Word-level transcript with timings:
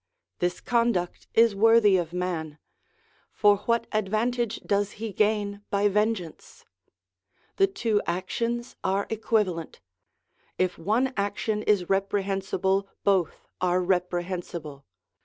This 0.39 0.61
conduct 0.61 1.27
is 1.35 1.53
worthy 1.53 1.95
of 1.95 2.11
man: 2.11 2.57
for 3.31 3.57
what 3.67 3.85
advantage 3.91 4.59
does 4.65 4.93
he 4.93 5.13
gain 5.13 5.61
by 5.69 5.87
vengeance? 5.89 6.65
The 7.57 7.67
two 7.67 8.01
actions 8.07 8.75
are 8.83 9.05
equivalent; 9.11 9.79
if 10.57 10.79
one 10.79 11.13
action 11.15 11.61
is 11.61 11.87
reprehensible, 11.87 12.89
both 13.03 13.45
are 13.61 13.79
reprehensible. 13.79 14.87